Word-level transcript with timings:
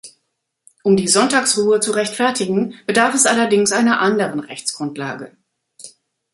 Um 0.81 0.97
die 0.97 1.07
Sonntagsruhe 1.07 1.79
zu 1.79 1.91
rechtfertigen, 1.91 2.73
bedarf 2.87 3.13
es 3.13 3.27
allerdings 3.27 3.71
einer 3.71 3.99
anderen 3.99 4.39
Rechtsgrundlage. 4.39 5.37